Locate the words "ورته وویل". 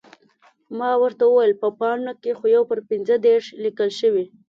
1.01-1.53